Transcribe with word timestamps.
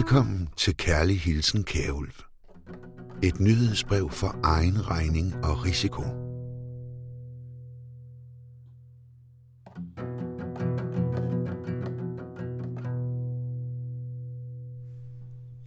Velkommen 0.00 0.48
til 0.56 0.76
Kærlig 0.76 1.20
Hilsen 1.20 1.64
Kærulv. 1.64 2.12
Et 3.22 3.40
nyhedsbrev 3.40 4.10
for 4.10 4.40
egen 4.44 4.90
regning 4.90 5.44
og 5.44 5.64
risiko. 5.64 6.02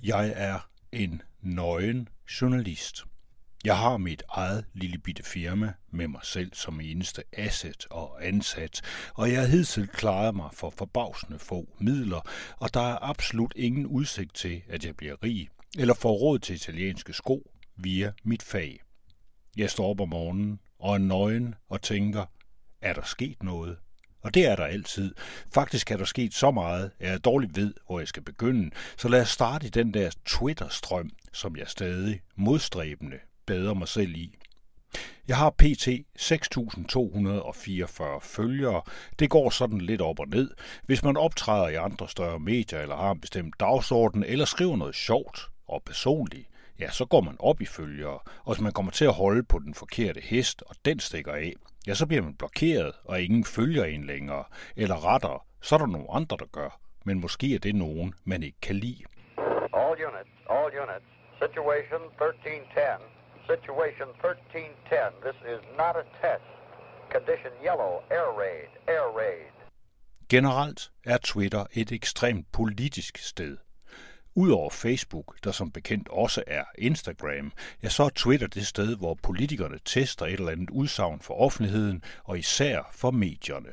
Jeg 0.04 0.34
er 0.36 0.70
en 0.92 1.22
nøgen 1.42 2.08
journalist. 2.42 3.06
Jeg 3.66 3.78
har 3.78 3.98
mit 3.98 4.24
eget 4.30 4.66
lille 4.74 4.98
bitte 4.98 5.24
firma 5.24 5.74
med 5.92 6.08
mig 6.08 6.22
selv 6.24 6.54
som 6.54 6.82
eneste 6.82 7.24
asset 7.34 7.88
og 7.90 8.28
ansat, 8.28 8.82
og 9.14 9.32
jeg 9.32 9.42
har 9.42 9.48
hidtil 9.48 9.88
klaret 9.88 10.36
mig 10.36 10.50
for 10.54 10.70
forbavsende 10.70 11.40
få 11.40 11.68
midler, 11.80 12.30
og 12.58 12.74
der 12.74 12.80
er 12.80 13.10
absolut 13.10 13.54
ingen 13.56 13.86
udsigt 13.86 14.36
til, 14.36 14.62
at 14.70 14.86
jeg 14.86 14.96
bliver 14.96 15.24
rig 15.24 15.50
eller 15.78 15.94
får 15.94 16.14
råd 16.14 16.40
til 16.40 16.56
italienske 16.56 17.14
sko 17.14 17.52
via 17.76 18.14
mit 18.24 18.44
fag. 18.44 18.80
Jeg 19.58 19.70
står 19.70 19.90
op 19.90 20.02
om 20.02 20.10
morgenen 20.10 20.60
og 20.80 20.94
er 20.94 20.98
nøgen 20.98 21.56
og 21.70 21.82
tænker, 21.82 22.26
er 22.82 22.94
der 22.94 23.04
sket 23.04 23.44
noget? 23.44 23.78
Og 24.22 24.34
det 24.34 24.46
er 24.46 24.56
der 24.56 24.66
altid. 24.66 25.16
Faktisk 25.54 25.92
er 25.92 25.98
der 25.98 26.06
sket 26.06 26.34
så 26.34 26.52
meget, 26.52 26.92
at 27.00 27.12
jeg 27.12 27.24
dårligt 27.24 27.56
ved, 27.56 27.74
hvor 27.88 28.00
jeg 28.00 28.08
skal 28.08 28.24
begynde. 28.24 28.72
Så 28.98 29.08
lad 29.08 29.22
os 29.22 29.30
starte 29.30 29.68
i 29.68 29.70
den 29.70 29.94
der 29.94 30.12
Twitter-strøm, 30.26 31.10
som 31.34 31.58
jeg 31.58 31.68
stadig 31.68 32.22
modstræbende 32.36 33.20
bedre 33.46 33.76
mig 33.76 33.88
selv 33.88 34.16
i. 34.16 34.36
Jeg 35.28 35.38
har 35.38 35.50
pt. 35.50 35.88
6.244 35.88 38.20
følgere. 38.20 38.82
Det 39.20 39.30
går 39.30 39.50
sådan 39.50 39.82
lidt 39.82 40.02
op 40.02 40.20
og 40.20 40.28
ned. 40.28 40.52
Hvis 40.86 41.04
man 41.04 41.18
optræder 41.18 41.68
i 41.68 41.76
andre 41.76 42.10
større 42.10 42.40
medier, 42.40 42.80
eller 42.80 42.96
har 42.96 43.12
en 43.12 43.22
bestemt 43.22 43.60
dagsorden, 43.60 44.24
eller 44.24 44.46
skriver 44.46 44.76
noget 44.76 44.96
sjovt 44.96 45.50
og 45.68 45.84
personligt, 45.86 46.48
ja, 46.80 46.90
så 46.90 47.06
går 47.06 47.22
man 47.22 47.36
op 47.40 47.62
i 47.62 47.66
følgere. 47.66 48.20
Og 48.44 48.54
hvis 48.54 48.62
man 48.62 48.72
kommer 48.72 48.92
til 48.92 49.06
at 49.06 49.14
holde 49.14 49.44
på 49.44 49.60
den 49.60 49.74
forkerte 49.74 50.22
hest, 50.22 50.64
og 50.68 50.76
den 50.86 51.00
stikker 51.00 51.34
af, 51.34 51.54
ja, 51.88 51.94
så 51.94 52.08
bliver 52.08 52.24
man 52.24 52.36
blokeret, 52.36 52.92
og 53.04 53.22
ingen 53.22 53.46
følger 53.46 53.84
en 53.84 54.04
længere. 54.04 54.44
Eller 54.76 55.14
rettere, 55.14 55.40
så 55.62 55.76
er 55.76 55.80
der 55.80 55.86
nogle 55.86 56.12
andre, 56.12 56.38
der 56.40 56.46
gør. 56.52 56.80
Men 57.06 57.22
måske 57.22 57.56
er 57.56 57.60
det 57.60 57.76
nogen, 57.76 58.14
man 58.24 58.44
ikke 58.44 58.60
kan 58.62 58.76
lide. 58.76 59.04
All 59.74 60.06
units, 60.08 60.32
all 60.50 60.72
units. 60.84 61.06
Situation 61.42 62.02
1310. 62.02 63.23
Situation 63.52 64.10
1310. 64.24 65.12
This 65.28 65.40
is 65.54 65.62
not 65.82 65.96
a 66.04 66.06
test. 66.22 66.48
Condition 67.16 67.52
yellow. 67.68 67.94
Air 68.12 68.30
raid. 68.42 68.70
Air 68.88 69.08
raid. 69.20 69.54
Generelt 70.30 70.92
er 71.06 71.18
Twitter 71.18 71.66
et 71.74 71.92
ekstremt 71.92 72.52
politisk 72.52 73.18
sted. 73.18 73.58
Udover 74.36 74.70
Facebook, 74.70 75.38
der 75.44 75.52
som 75.52 75.72
bekendt 75.72 76.10
også 76.10 76.44
er 76.48 76.64
Instagram, 76.78 77.52
ja, 77.84 77.90
så 77.90 78.04
er 78.04 78.10
Twitter 78.10 78.48
det 78.48 78.68
sted, 78.68 78.98
hvor 78.98 79.14
politikerne 79.24 79.80
tester 79.86 80.26
et 80.26 80.34
eller 80.34 80.52
andet 80.52 80.70
udsagn 80.70 81.22
for 81.22 81.34
offentligheden, 81.34 82.04
og 82.24 82.40
især 82.40 82.90
for 82.92 83.12
medierne. 83.12 83.70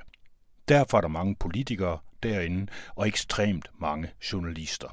Derfor 0.68 0.96
er 0.96 1.00
der 1.00 1.08
mange 1.08 1.36
politikere 1.36 1.98
derinde, 2.22 2.66
og 2.94 3.08
ekstremt 3.08 3.70
mange 3.78 4.10
journalister. 4.32 4.88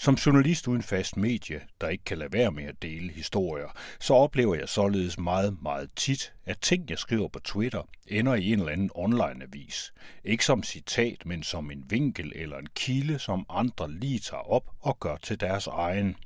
Som 0.00 0.14
journalist 0.14 0.68
uden 0.68 0.82
fast 0.82 1.16
medie, 1.16 1.60
der 1.80 1.88
ikke 1.88 2.04
kan 2.04 2.18
lade 2.18 2.32
være 2.32 2.52
med 2.52 2.64
at 2.64 2.82
dele 2.82 3.12
historier, 3.12 3.76
så 4.00 4.14
oplever 4.14 4.54
jeg 4.54 4.68
således 4.68 5.18
meget, 5.18 5.56
meget 5.62 5.90
tit, 5.96 6.32
at 6.46 6.58
ting, 6.60 6.90
jeg 6.90 6.98
skriver 6.98 7.28
på 7.28 7.38
Twitter, 7.38 7.82
ender 8.06 8.34
i 8.34 8.52
en 8.52 8.58
eller 8.58 8.72
anden 8.72 8.90
online-avis. 8.94 9.92
Ikke 10.24 10.44
som 10.44 10.62
citat, 10.62 11.26
men 11.26 11.42
som 11.42 11.70
en 11.70 11.84
vinkel 11.88 12.32
eller 12.34 12.58
en 12.58 12.66
kilde, 12.74 13.18
som 13.18 13.46
andre 13.50 13.92
lige 13.92 14.18
tager 14.18 14.50
op 14.50 14.70
og 14.80 15.00
gør 15.00 15.16
til 15.16 15.40
deres 15.40 15.66
egen. 15.66 16.16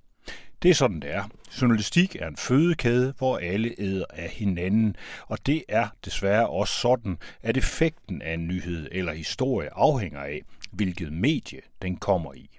Det 0.63 0.71
er 0.71 0.75
sådan, 0.75 1.01
det 1.01 1.11
er. 1.11 1.25
Journalistik 1.63 2.17
er 2.17 2.29
en 2.29 2.37
fødekæde, 2.37 3.15
hvor 3.19 3.39
alle 3.39 3.75
æder 3.79 4.07
af 4.11 4.29
hinanden, 4.29 4.97
og 5.27 5.47
det 5.47 5.65
er 5.69 5.89
desværre 6.05 6.49
også 6.49 6.75
sådan, 6.75 7.19
at 7.43 7.57
effekten 7.57 8.23
af 8.23 8.35
en 8.35 8.49
nyhed 8.49 8.89
eller 8.93 9.13
historie 9.13 9.75
afhænger 9.75 10.21
af, 10.21 10.43
hvilket 10.73 11.13
medie 11.13 11.61
den 11.83 11.97
kommer 11.97 12.35
i. 12.35 12.59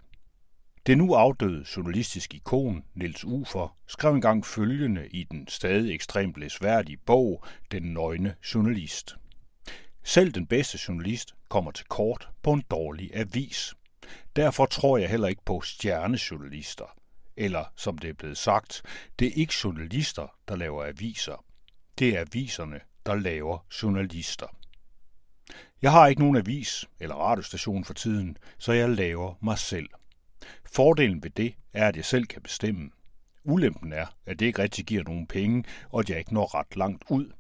Det 0.86 0.98
nu 0.98 1.14
afdøde 1.14 1.66
journalistisk 1.78 2.34
ikon, 2.34 2.84
Niels 2.94 3.26
Ufer, 3.26 3.78
skrev 3.88 4.14
engang 4.14 4.46
følgende 4.46 5.08
i 5.08 5.24
den 5.24 5.48
stadig 5.48 5.94
ekstremt 5.94 6.38
læsværdige 6.38 6.98
bog 6.98 7.46
Den 7.72 7.84
nøgne 7.84 8.36
journalist. 8.54 9.16
Selv 10.04 10.32
den 10.32 10.48
bedste 10.48 10.80
journalist 10.88 11.36
kommer 11.50 11.72
til 11.72 11.86
kort 11.86 12.30
på 12.42 12.54
en 12.54 12.64
dårlig 12.72 13.12
avis. 13.14 13.76
Derfor 14.36 14.66
tror 14.66 14.98
jeg 14.98 15.10
heller 15.10 15.28
ikke 15.28 15.46
på 15.46 15.62
stjernejournalister. 15.62 16.96
Eller, 17.38 17.66
som 17.76 17.98
det 17.98 18.10
er 18.10 18.14
blevet 18.14 18.38
sagt, 18.38 18.82
det 19.20 19.28
er 19.28 19.32
ikke 19.36 19.54
journalister, 19.64 20.28
der 20.48 20.56
laver 20.56 20.86
aviser. 20.86 21.46
Det 22.00 22.18
er 22.18 22.22
aviserne, 22.22 22.80
der 23.06 23.16
laver 23.16 23.66
journalister. 23.84 24.48
Jeg 25.82 25.92
har 25.92 26.08
ikke 26.08 26.22
nogen 26.22 26.38
avis 26.38 26.86
eller 27.00 27.16
radiostation 27.16 27.86
for 27.86 27.94
tiden, 27.94 28.38
så 28.58 28.74
jeg 28.74 28.90
laver 28.90 29.34
mig 29.42 29.60
selv– 29.60 29.90
Fordelen 30.76 31.24
ved 31.24 31.30
det 31.30 31.56
er, 31.74 31.88
at 31.88 31.96
jeg 31.96 32.06
selv 32.06 32.26
kan 32.26 32.42
bestemme. 32.42 32.90
Ulempen 33.44 33.94
er, 33.94 34.06
at 34.26 34.40
det 34.40 34.46
ikke 34.46 34.62
rigtig 34.62 34.86
giver 34.86 35.04
nogen 35.04 35.28
penge, 35.28 35.64
og 35.90 36.00
at 36.00 36.10
jeg 36.10 36.20
ikke 36.20 36.34
når 36.34 36.56
ret 36.56 36.76
langt 36.76 37.04
ud. 37.10 37.32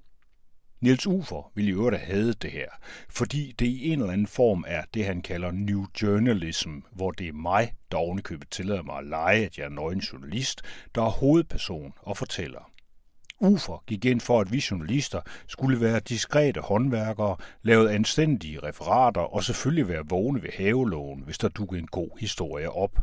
Niels 0.82 1.08
Ufer 1.08 1.52
ville 1.56 1.72
i 1.72 1.74
øvrigt 1.74 2.02
have 2.02 2.34
det 2.34 2.52
her, 2.52 2.70
fordi 3.10 3.52
det 3.60 3.66
i 3.66 3.90
en 3.90 4.00
eller 4.00 4.14
anden 4.14 4.28
form 4.28 4.64
er 4.68 4.82
det, 4.94 5.06
han 5.06 5.22
kalder 5.22 5.52
New 5.52 5.86
Journalism, 6.02 6.78
hvor 6.92 7.12
det 7.12 7.28
er 7.28 7.34
mig, 7.34 7.74
der 7.92 7.98
ovenikøbet 7.98 8.50
tillader 8.50 8.84
mig 8.84 8.98
at 8.98 9.08
lege, 9.08 9.46
at 9.46 9.58
jeg 9.58 9.66
er 9.66 9.70
nøgen 9.70 10.00
journalist, 10.00 10.62
der 10.96 11.02
er 11.02 11.10
hovedperson 11.10 11.94
og 12.02 12.18
fortæller. 12.18 12.72
Ufer 13.40 13.84
gik 13.88 14.06
ind 14.06 14.22
for, 14.22 14.42
at 14.42 14.52
vi 14.52 14.64
journalister 14.72 15.22
skulle 15.48 15.82
være 15.82 16.00
diskrete 16.00 16.62
håndværkere, 16.62 17.38
lave 17.62 17.92
anstændige 17.92 18.60
referater 18.60 19.22
og 19.22 19.44
selvfølgelig 19.44 19.88
være 19.88 20.04
vågne 20.10 20.44
ved 20.44 20.50
haveloven, 20.58 21.22
hvis 21.22 21.38
der 21.38 21.50
dukkede 21.50 21.80
en 21.80 21.88
god 21.88 22.20
historie 22.20 22.72
op. 22.72 23.00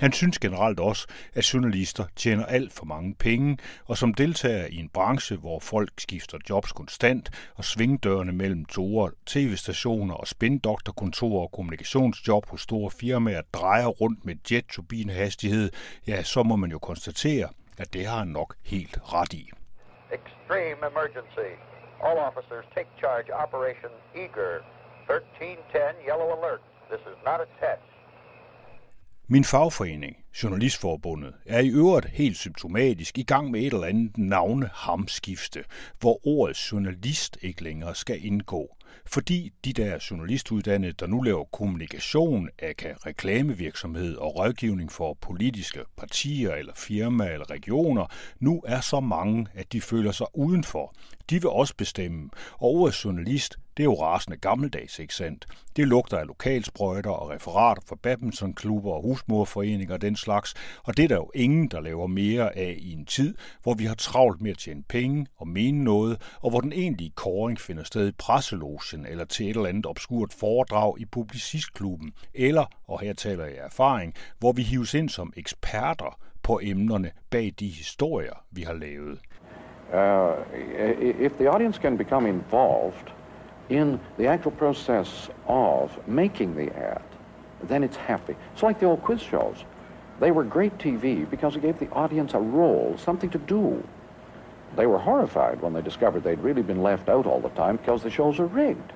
Han 0.00 0.12
synes 0.12 0.38
generelt 0.38 0.80
også, 0.80 1.06
at 1.34 1.54
journalister 1.54 2.04
tjener 2.16 2.46
alt 2.46 2.72
for 2.72 2.84
mange 2.84 3.14
penge, 3.14 3.58
og 3.84 3.96
som 3.96 4.14
deltager 4.14 4.66
i 4.66 4.76
en 4.76 4.88
branche, 4.88 5.36
hvor 5.36 5.58
folk 5.60 5.90
skifter 5.98 6.38
jobs 6.50 6.72
konstant, 6.72 7.30
og 7.54 7.64
svingdørene 7.64 8.32
mellem 8.32 8.64
store 8.70 9.10
tv-stationer 9.26 10.14
og 10.14 10.28
spindoktorkontorer 10.28 11.42
og 11.42 11.52
kommunikationsjob 11.52 12.48
hos 12.48 12.60
store 12.60 12.90
firmaer 12.90 13.42
drejer 13.52 13.86
rundt 13.86 14.24
med 14.24 14.36
jet-turbinehastighed, 14.50 15.70
ja, 16.06 16.22
så 16.22 16.42
må 16.42 16.56
man 16.56 16.70
jo 16.70 16.78
konstatere, 16.78 17.48
at 17.78 17.92
det 17.92 18.06
har 18.06 18.18
han 18.18 18.28
nok 18.28 18.54
helt 18.64 18.98
ret 19.14 19.32
i. 19.32 19.50
Extreme 20.12 20.86
emergency. 20.92 21.50
All 22.06 22.18
officers 22.18 22.66
take 22.76 22.90
charge. 22.98 23.26
Operation 23.44 23.92
Eager. 24.14 24.52
1310 25.08 26.08
yellow 26.08 26.28
alert. 26.36 26.62
This 26.90 27.02
is 27.12 27.18
not 27.28 27.40
a 27.46 27.48
test. 27.60 27.91
Min 29.32 29.44
fagforening, 29.44 30.16
Journalistforbundet, 30.42 31.34
er 31.46 31.60
i 31.60 31.68
øvrigt 31.68 32.06
helt 32.06 32.36
symptomatisk 32.36 33.18
i 33.18 33.22
gang 33.22 33.50
med 33.50 33.60
et 33.60 33.72
eller 33.72 33.86
andet 33.86 34.18
navnehamskifte, 34.18 35.64
hvor 36.00 36.26
ordet 36.26 36.72
journalist 36.72 37.38
ikke 37.42 37.64
længere 37.64 37.94
skal 37.94 38.24
indgå. 38.24 38.76
Fordi 39.06 39.52
de 39.64 39.72
der 39.72 39.98
journalistuddannede, 40.10 40.92
der 40.92 41.06
nu 41.06 41.20
laver 41.20 41.44
kommunikation 41.44 42.48
af 42.58 42.74
reklamevirksomhed 43.06 44.16
og 44.16 44.36
rådgivning 44.36 44.92
for 44.92 45.18
politiske 45.20 45.80
partier 45.96 46.54
eller 46.54 46.72
firmaer 46.76 47.32
eller 47.32 47.50
regioner, 47.50 48.06
nu 48.40 48.62
er 48.66 48.80
så 48.80 49.00
mange, 49.00 49.46
at 49.54 49.72
de 49.72 49.80
føler 49.80 50.12
sig 50.12 50.26
udenfor. 50.34 50.94
De 51.30 51.34
vil 51.34 51.48
også 51.48 51.74
bestemme, 51.76 52.30
og 52.52 52.64
ordet 52.64 53.04
journalist 53.04 53.58
det 53.76 53.82
er 53.82 53.84
jo 53.84 53.94
rasende 53.94 54.36
gammeldags, 54.36 54.98
ikke 54.98 55.14
sandt? 55.14 55.46
Det 55.76 55.88
lugter 55.88 56.18
af 56.18 56.26
lokalsprøjter 56.26 57.10
og 57.10 57.30
referater 57.30 57.82
fra 57.88 57.96
badmintonklubber 58.02 58.92
og 58.92 59.02
husmorforeninger 59.02 59.94
og 59.94 60.02
den 60.02 60.16
slags, 60.16 60.54
og 60.84 60.96
det 60.96 61.04
er 61.04 61.08
der 61.08 61.16
jo 61.16 61.30
ingen, 61.34 61.68
der 61.68 61.80
laver 61.80 62.06
mere 62.06 62.56
af 62.56 62.74
i 62.78 62.92
en 62.92 63.06
tid, 63.06 63.34
hvor 63.62 63.74
vi 63.74 63.84
har 63.84 63.94
travlt 63.94 64.40
med 64.40 64.50
at 64.50 64.58
tjene 64.58 64.82
penge 64.82 65.26
og 65.36 65.48
mene 65.48 65.84
noget, 65.84 66.36
og 66.40 66.50
hvor 66.50 66.60
den 66.60 66.72
egentlige 66.72 67.12
koring 67.14 67.60
finder 67.60 67.84
sted 67.84 68.08
i 68.08 68.12
presselogen 68.12 69.06
eller 69.06 69.24
til 69.24 69.50
et 69.50 69.56
eller 69.56 69.68
andet 69.68 69.86
obskurt 69.86 70.32
foredrag 70.32 71.00
i 71.00 71.04
publicistklubben, 71.04 72.12
eller, 72.34 72.64
og 72.88 73.00
her 73.00 73.12
taler 73.12 73.44
jeg 73.44 73.56
erfaring, 73.56 74.14
hvor 74.38 74.52
vi 74.52 74.62
hives 74.62 74.94
ind 74.94 75.08
som 75.08 75.32
eksperter 75.36 76.18
på 76.42 76.60
emnerne 76.62 77.10
bag 77.30 77.52
de 77.60 77.68
historier, 77.68 78.44
vi 78.50 78.62
har 78.62 78.72
lavet. 78.72 79.18
Uh, 79.92 80.38
if 81.20 81.32
the 81.32 81.48
audience 81.48 81.80
can 81.80 81.98
become 81.98 82.28
involved 82.28 83.12
in 83.72 83.98
the 84.18 84.26
actual 84.26 84.50
process 84.52 85.30
of 85.46 85.96
making 86.06 86.54
the 86.54 86.68
ad, 86.76 87.02
then 87.62 87.82
it's 87.82 87.96
happy. 87.96 88.36
It's 88.52 88.62
like 88.62 88.78
the 88.78 88.86
old 88.86 89.02
quiz 89.02 89.22
shows. 89.22 89.64
They 90.20 90.30
were 90.30 90.44
great 90.44 90.76
TV 90.78 91.28
because 91.28 91.56
it 91.56 91.62
gave 91.62 91.78
the 91.78 91.90
audience 91.90 92.34
a 92.34 92.38
role, 92.38 92.96
something 92.98 93.30
to 93.30 93.38
do. 93.38 93.82
They 94.76 94.86
were 94.86 94.98
horrified 94.98 95.60
when 95.62 95.72
they 95.72 95.82
discovered 95.82 96.22
they'd 96.22 96.40
really 96.40 96.62
been 96.62 96.82
left 96.82 97.08
out 97.08 97.26
all 97.26 97.40
the 97.40 97.50
time 97.50 97.76
because 97.76 98.02
the 98.02 98.10
shows 98.10 98.38
are 98.38 98.46
rigged. 98.46 98.92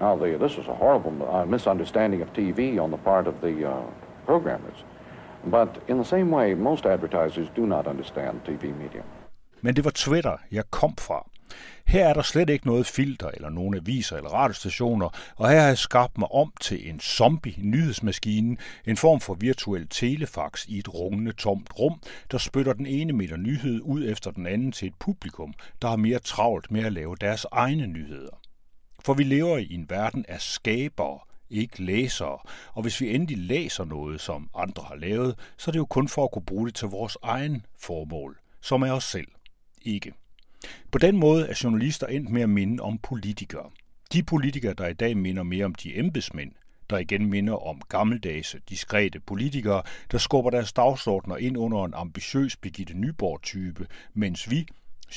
Now, 0.00 0.16
the, 0.16 0.38
this 0.38 0.52
is 0.52 0.68
a 0.68 0.74
horrible 0.74 1.28
uh, 1.28 1.44
misunderstanding 1.44 2.22
of 2.22 2.32
TV 2.32 2.80
on 2.82 2.90
the 2.90 2.98
part 2.98 3.26
of 3.26 3.40
the 3.40 3.68
uh, 3.68 3.82
programmers. 4.26 4.84
But 5.44 5.82
in 5.88 5.98
the 5.98 6.04
same 6.04 6.30
way, 6.30 6.54
most 6.54 6.86
advertisers 6.86 7.48
do 7.54 7.66
not 7.66 7.86
understand 7.86 8.40
TV 8.44 8.62
media. 8.78 9.02
Men 9.60 9.74
det 9.74 9.84
var 9.84 9.90
Twitter, 9.90 10.36
jeg 10.50 10.70
kom 10.70 10.94
fra. 10.98 11.26
Her 11.86 12.08
er 12.08 12.14
der 12.14 12.22
slet 12.22 12.50
ikke 12.50 12.66
noget 12.66 12.86
filter 12.86 13.28
eller 13.28 13.50
nogen 13.50 13.74
aviser 13.74 14.16
eller 14.16 14.30
radiostationer, 14.30 15.08
og 15.36 15.50
her 15.50 15.60
har 15.60 15.66
jeg 15.66 15.78
skabt 15.78 16.18
mig 16.18 16.32
om 16.32 16.52
til 16.60 16.88
en 16.88 17.00
zombie-nyhedsmaskine, 17.00 18.56
en 18.86 18.96
form 18.96 19.20
for 19.20 19.34
virtuel 19.34 19.88
telefax 19.88 20.66
i 20.68 20.78
et 20.78 20.94
rungende 20.94 21.32
tomt 21.32 21.78
rum, 21.78 22.00
der 22.30 22.38
spytter 22.38 22.72
den 22.72 22.86
ene 22.86 23.12
meter 23.12 23.36
nyhed 23.36 23.80
ud 23.80 24.08
efter 24.08 24.30
den 24.30 24.46
anden 24.46 24.72
til 24.72 24.88
et 24.88 24.94
publikum, 24.98 25.54
der 25.82 25.88
har 25.88 25.96
mere 25.96 26.18
travlt 26.18 26.70
med 26.70 26.84
at 26.84 26.92
lave 26.92 27.16
deres 27.20 27.46
egne 27.52 27.86
nyheder. 27.86 28.40
For 29.04 29.14
vi 29.14 29.24
lever 29.24 29.58
i 29.58 29.74
en 29.74 29.90
verden 29.90 30.24
af 30.28 30.40
skabere, 30.40 31.18
ikke 31.50 31.82
læsere, 31.82 32.38
og 32.72 32.82
hvis 32.82 33.00
vi 33.00 33.14
endelig 33.14 33.38
læser 33.38 33.84
noget, 33.84 34.20
som 34.20 34.50
andre 34.54 34.82
har 34.82 34.96
lavet, 34.96 35.34
så 35.56 35.70
er 35.70 35.72
det 35.72 35.78
jo 35.78 35.86
kun 35.86 36.08
for 36.08 36.24
at 36.24 36.30
kunne 36.32 36.44
bruge 36.44 36.66
det 36.66 36.74
til 36.74 36.88
vores 36.88 37.16
egen 37.22 37.66
formål, 37.78 38.38
som 38.60 38.82
er 38.82 38.92
os 38.92 39.04
selv. 39.04 39.28
Ikke. 39.82 40.12
På 40.92 40.98
den 40.98 41.16
måde 41.16 41.46
er 41.48 41.60
journalister 41.64 42.06
endt 42.06 42.30
med 42.30 42.42
at 42.42 42.50
minde 42.50 42.82
om 42.82 42.98
politikere. 42.98 43.70
De 44.12 44.22
politikere, 44.22 44.74
der 44.74 44.86
i 44.86 44.92
dag 44.92 45.16
minder 45.16 45.42
mere 45.42 45.64
om 45.64 45.74
de 45.74 45.98
embedsmænd, 45.98 46.52
der 46.90 46.98
igen 46.98 47.26
minder 47.26 47.66
om 47.66 47.82
gammeldags, 47.88 48.56
diskrete 48.68 49.20
politikere, 49.20 49.82
der 50.12 50.18
skubber 50.18 50.50
deres 50.50 50.72
dagsordner 50.72 51.36
ind 51.36 51.56
under 51.56 51.84
en 51.84 51.94
ambitiøs 51.94 52.56
Birgitte 52.56 52.94
Nyborg-type, 52.94 53.86
mens 54.14 54.50
vi, 54.50 54.66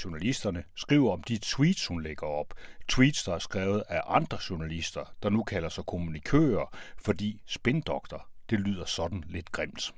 journalisterne, 0.04 0.64
skriver 0.76 1.12
om 1.12 1.24
de 1.24 1.38
tweets, 1.38 1.88
hun 1.88 2.04
lægger 2.04 2.28
op. 2.28 2.54
Tweets, 2.88 3.24
der 3.24 3.34
er 3.34 3.40
skrevet 3.40 3.84
af 3.90 4.02
andre 4.08 4.38
journalister, 4.50 5.14
der 5.24 5.30
nu 5.30 5.44
kalder 5.44 5.70
sig 5.70 5.86
kommunikører, 5.86 6.78
fordi 6.98 7.42
spindoktor, 7.46 8.28
det 8.50 8.60
lyder 8.60 8.86
sådan 8.86 9.24
lidt 9.28 9.52
grimt. 9.52 9.94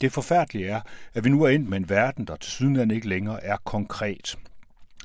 Det 0.00 0.12
forfærdelige 0.12 0.66
er, 0.66 0.80
at 1.14 1.24
vi 1.24 1.30
nu 1.30 1.42
er 1.42 1.48
endt 1.48 1.68
med 1.68 1.78
en 1.78 1.88
verden, 1.88 2.24
der 2.24 2.36
til 2.36 2.52
sydenland 2.52 2.92
ikke 2.92 3.08
længere 3.08 3.44
er 3.44 3.56
konkret. 3.56 4.38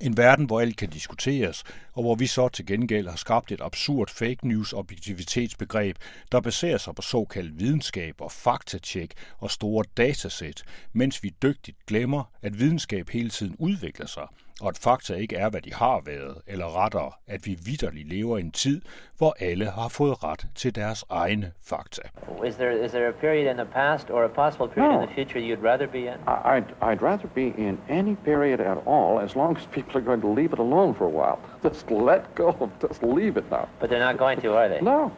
En 0.02 0.18
verden, 0.18 0.46
hvor 0.46 0.60
alt 0.60 0.78
kan 0.78 0.90
diskuteres, 0.90 1.64
og 1.94 2.04
hvor 2.04 2.16
vi 2.16 2.28
så 2.28 2.50
til 2.50 2.66
gengæld 2.66 3.08
har 3.08 3.16
skabt 3.16 3.52
et 3.52 3.62
absurd 3.62 4.10
fake 4.10 4.48
news 4.48 4.74
objektivitetsbegreb, 4.74 5.98
der 6.32 6.42
baserer 6.42 6.78
sig 6.78 6.96
på 6.96 7.02
såkaldt 7.02 7.60
videnskab 7.60 8.16
og 8.20 8.32
faktatjek 8.32 9.14
og 9.38 9.52
store 9.52 9.86
datasæt, 9.98 10.64
mens 10.94 11.24
vi 11.24 11.34
dygtigt 11.42 11.78
glemmer, 11.88 12.24
at 12.42 12.60
videnskab 12.60 13.10
hele 13.10 13.30
tiden 13.30 13.56
udvikler 13.60 14.08
sig, 14.08 14.28
og 14.64 14.70
at 14.70 14.78
fakta 14.78 15.14
ikke 15.14 15.36
er, 15.36 15.50
hvad 15.50 15.62
de 15.62 15.74
har 15.74 16.02
været, 16.06 16.38
eller 16.48 16.84
rettere, 16.84 17.12
at 17.28 17.46
vi 17.46 17.58
vidderligt 17.66 18.10
lever 18.10 18.38
i 18.38 18.42
en 18.42 18.52
tid, 18.52 18.82
hvor 19.18 19.36
alle 19.40 19.66
har 19.66 19.88
fået 19.88 20.24
ret 20.24 20.48
til 20.56 20.76
deres 20.76 21.06
egne 21.10 21.52
fakta. 21.64 22.02
Is 22.48 22.56
there, 22.56 22.86
is 22.86 22.92
there 22.92 23.08
a 23.08 23.12
period 23.12 23.52
in 23.52 23.58
the 23.58 23.66
past 23.66 24.10
or 24.10 24.24
a 24.24 24.28
possible 24.28 24.68
period 24.68 24.92
no. 24.92 25.02
in 25.02 25.08
the 25.08 25.16
future 25.16 25.40
you'd 25.40 25.64
rather 25.64 25.88
be 25.88 26.00
in? 26.12 26.18
I'd, 26.56 26.68
I'd 26.82 27.02
rather 27.02 27.28
be 27.28 27.48
in 27.68 27.78
any 27.90 28.16
period 28.16 28.60
at 28.60 28.78
all 28.86 29.20
as 29.20 29.36
long 29.36 29.58
as 29.58 29.64
people 29.78 29.98
are 29.98 30.06
going 30.10 30.22
to 30.22 30.32
leave 30.40 30.54
it 30.54 30.60
alone 30.60 30.94
for 30.94 31.06
a 31.06 31.14
while. 31.20 31.40
Just 31.64 31.92
let 31.92 32.36
go, 32.36 32.72
just 32.88 33.04
leave 33.04 33.36
it 33.38 33.52
now. 33.52 33.68
But 33.80 33.90
they're 33.90 34.08
not 34.10 34.18
going 34.18 34.42
to, 34.42 34.50
are 34.60 34.70
they? 34.70 34.82
No. 34.82 35.12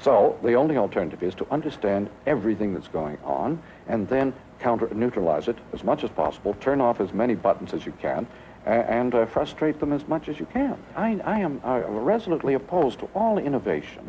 So 0.00 0.38
the 0.42 0.54
only 0.54 0.76
alternative 0.76 1.22
is 1.22 1.34
to 1.34 1.46
understand 1.50 2.08
everything 2.26 2.74
that's 2.74 2.88
going 2.88 3.18
on 3.24 3.60
and 3.88 4.08
then 4.08 4.32
counter 4.60 4.88
neutralize 4.94 5.48
it 5.48 5.56
as 5.72 5.82
much 5.84 6.04
as 6.04 6.10
possible, 6.10 6.54
turn 6.60 6.80
off 6.80 7.00
as 7.00 7.12
many 7.12 7.34
buttons 7.34 7.74
as 7.74 7.86
you 7.86 7.92
can, 8.00 8.26
and 8.66 9.14
uh, 9.14 9.26
frustrate 9.26 9.78
them 9.78 9.92
as 9.92 10.08
much 10.08 10.28
as 10.28 10.36
you 10.40 10.46
can. 10.52 10.76
I, 10.96 11.20
I 11.36 11.40
am 11.40 11.60
uh, 11.64 11.80
resolutely 12.14 12.54
opposed 12.54 12.98
to 12.98 13.06
all 13.14 13.38
innovation, 13.38 14.04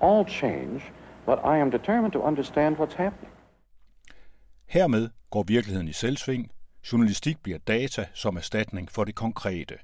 all 0.00 0.24
change, 0.24 0.82
but 1.26 1.38
I 1.44 1.58
am 1.58 1.70
determined 1.70 2.12
to 2.12 2.22
understand 2.22 2.76
what's 2.76 2.94
happening. 2.94 3.30
Hermed 4.66 5.08
går 5.30 5.42
virkeligheden 5.42 5.88
i 5.88 5.92
selvsving. 5.92 6.50
Journalistik 6.92 7.42
bliver 7.42 7.58
data 7.58 8.06
som 8.14 8.36
erstatning 8.36 8.90
for 8.90 9.04
det 9.04 9.14
konkrete. 9.14 9.74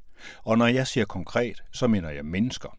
Og 0.45 0.59
når 0.59 0.67
jeg 0.67 0.87
siger 0.87 1.05
konkret, 1.05 1.63
så 1.73 1.87
mener 1.87 2.11
jeg 2.11 2.25
mennesker. 2.25 2.77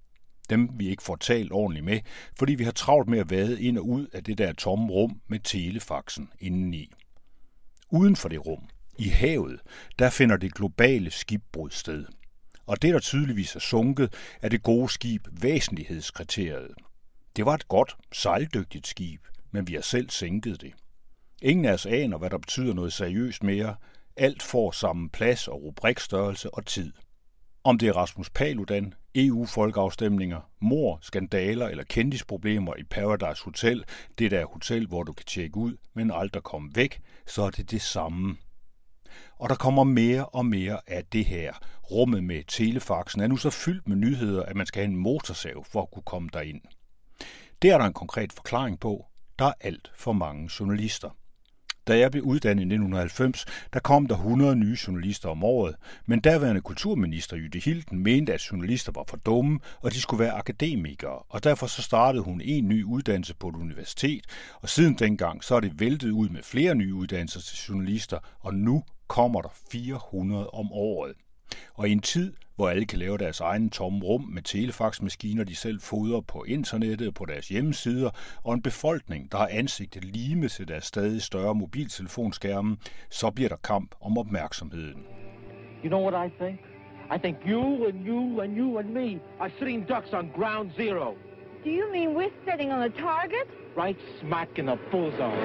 Dem 0.49 0.69
vi 0.73 0.89
ikke 0.89 1.03
får 1.03 1.15
talt 1.15 1.51
ordentligt 1.51 1.85
med, 1.85 1.99
fordi 2.39 2.55
vi 2.55 2.63
har 2.63 2.71
travlt 2.71 3.09
med 3.09 3.19
at 3.19 3.29
vade 3.29 3.61
ind 3.61 3.77
og 3.77 3.89
ud 3.89 4.07
af 4.07 4.23
det 4.23 4.37
der 4.37 4.53
tomme 4.53 4.87
rum 4.91 5.21
med 5.27 5.39
telefaxen 5.39 6.29
indeni. 6.39 6.91
Uden 7.91 8.15
for 8.15 8.29
det 8.29 8.45
rum, 8.45 8.69
i 8.99 9.09
havet, 9.09 9.59
der 9.99 10.09
finder 10.09 10.37
det 10.37 10.53
globale 10.53 11.11
skibbrud 11.11 11.69
sted. 11.69 12.05
Og 12.65 12.81
det, 12.81 12.93
der 12.93 12.99
tydeligvis 12.99 13.55
er 13.55 13.59
sunket, 13.59 14.13
er 14.41 14.49
det 14.49 14.63
gode 14.63 14.89
skib 14.89 15.27
væsentlighedskriteriet. 15.31 16.75
Det 17.35 17.45
var 17.45 17.53
et 17.53 17.67
godt, 17.67 17.97
sejldygtigt 18.13 18.87
skib, 18.87 19.21
men 19.51 19.67
vi 19.67 19.73
har 19.73 19.81
selv 19.81 20.09
sænket 20.09 20.61
det. 20.61 20.73
Ingen 21.41 21.65
af 21.65 21.73
os 21.73 21.85
aner, 21.85 22.17
hvad 22.17 22.29
der 22.29 22.37
betyder 22.37 22.73
noget 22.73 22.93
seriøst 22.93 23.43
mere. 23.43 23.75
Alt 24.17 24.43
får 24.43 24.71
samme 24.71 25.09
plads 25.09 25.47
og 25.47 25.63
rubrikstørrelse 25.63 26.53
og 26.53 26.65
tid. 26.65 26.93
Om 27.63 27.77
det 27.77 27.87
er 27.89 27.93
Rasmus 27.93 28.29
Paludan, 28.29 28.93
EU-folkeafstemninger, 29.15 30.41
mor, 30.59 30.99
skandaler 31.01 31.67
eller 31.67 31.83
kendisproblemer 31.83 32.75
i 32.75 32.83
Paradise 32.83 33.43
Hotel, 33.43 33.83
det 34.19 34.31
der 34.31 34.45
hotel, 34.45 34.87
hvor 34.87 35.03
du 35.03 35.13
kan 35.13 35.25
tjekke 35.25 35.57
ud, 35.57 35.77
men 35.93 36.11
aldrig 36.11 36.43
komme 36.43 36.71
væk, 36.75 37.01
så 37.27 37.41
er 37.41 37.49
det 37.49 37.71
det 37.71 37.81
samme. 37.81 38.37
Og 39.37 39.49
der 39.49 39.55
kommer 39.55 39.83
mere 39.83 40.25
og 40.25 40.45
mere 40.45 40.79
af 40.87 41.03
det 41.05 41.25
her. 41.25 41.53
Rummet 41.91 42.23
med 42.23 42.43
telefaxen 42.47 43.21
er 43.21 43.27
nu 43.27 43.37
så 43.37 43.49
fyldt 43.49 43.87
med 43.87 43.97
nyheder, 43.97 44.43
at 44.43 44.55
man 44.55 44.65
skal 44.65 44.79
have 44.83 44.91
en 44.91 44.97
motorsav 44.97 45.65
for 45.71 45.81
at 45.81 45.91
kunne 45.91 46.03
komme 46.03 46.29
derind. 46.33 46.61
Det 47.61 47.69
er 47.69 47.77
der 47.77 47.85
en 47.85 47.93
konkret 47.93 48.33
forklaring 48.33 48.79
på. 48.79 49.05
Der 49.39 49.45
er 49.45 49.53
alt 49.61 49.91
for 49.95 50.13
mange 50.13 50.49
journalister. 50.59 51.09
Da 51.87 51.99
jeg 51.99 52.11
blev 52.11 52.23
uddannet 52.23 52.61
i 52.61 52.65
1990, 52.65 53.45
der 53.73 53.79
kom 53.79 54.07
der 54.07 54.15
100 54.15 54.55
nye 54.55 54.77
journalister 54.87 55.29
om 55.29 55.43
året, 55.43 55.75
men 56.05 56.19
daværende 56.19 56.61
kulturminister 56.61 57.37
Jytte 57.37 57.59
Hilden 57.59 58.03
mente, 58.03 58.33
at 58.33 58.51
journalister 58.51 58.91
var 58.95 59.03
for 59.07 59.17
dumme, 59.17 59.59
og 59.81 59.93
de 59.93 60.01
skulle 60.01 60.23
være 60.23 60.33
akademikere, 60.33 61.19
og 61.29 61.43
derfor 61.43 61.67
så 61.67 61.81
startede 61.81 62.23
hun 62.23 62.41
en 62.41 62.67
ny 62.67 62.83
uddannelse 62.83 63.35
på 63.35 63.49
et 63.49 63.55
universitet, 63.55 64.25
og 64.61 64.69
siden 64.69 64.93
dengang 64.93 65.43
så 65.43 65.55
er 65.55 65.59
det 65.59 65.79
væltet 65.79 66.11
ud 66.11 66.29
med 66.29 66.43
flere 66.43 66.75
nye 66.75 66.93
uddannelser 66.93 67.41
til 67.41 67.57
journalister, 67.69 68.19
og 68.39 68.53
nu 68.53 68.83
kommer 69.07 69.41
der 69.41 69.49
400 69.71 70.49
om 70.49 70.71
året. 70.71 71.13
Og 71.73 71.89
i 71.89 71.91
en 71.91 71.99
tid, 71.99 72.33
hvor 72.55 72.69
alle 72.69 72.85
kan 72.85 72.99
lave 72.99 73.17
deres 73.17 73.39
egen 73.39 73.69
tomme 73.69 74.05
rum 74.05 74.21
med 74.21 74.41
telefaxmaskiner, 74.41 75.43
de 75.43 75.55
selv 75.55 75.79
fodrer 75.81 76.21
på 76.21 76.43
internettet 76.43 77.13
på 77.13 77.25
deres 77.25 77.47
hjemmesider, 77.47 78.09
og 78.43 78.53
en 78.53 78.61
befolkning, 78.61 79.31
der 79.31 79.37
har 79.37 79.47
ansigtet 79.51 80.05
lime 80.05 80.47
til 80.47 80.67
deres 80.67 80.85
stadig 80.85 81.21
større 81.21 81.55
mobiltelefonskærme, 81.55 82.77
så 83.09 83.31
bliver 83.31 83.49
der 83.49 83.55
kamp 83.55 83.95
om 84.01 84.17
opmærksomheden. 84.17 85.03
You 85.83 85.89
know 85.89 86.09
what 86.09 86.31
I 86.31 86.43
think? 86.43 86.59
I 87.15 87.17
think 87.17 87.37
you 87.47 87.87
and 87.87 88.07
you 88.07 88.41
and 88.41 88.57
you 88.57 88.79
and 88.79 88.89
me 88.89 89.19
are 89.39 89.51
sitting 89.59 89.87
ducks 89.87 90.13
on 90.13 90.31
ground 90.35 90.71
zero. 90.75 91.15
Do 91.63 91.69
you 91.69 91.91
mean 91.91 92.09
we're 92.17 92.51
sitting 92.51 92.73
on 92.73 92.81
a 92.81 92.89
target? 92.89 93.47
Right 93.77 93.99
smack 94.21 94.49
in 94.57 94.65
the 94.65 94.77
bullseye. 94.91 95.37